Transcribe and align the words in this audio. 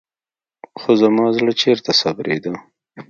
خو 0.79 0.91
زما 1.01 1.25
زړه 1.37 1.51
چېرته 1.61 1.91
صبرېده. 2.01 2.53